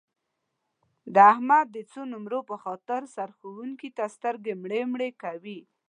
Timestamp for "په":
2.49-2.55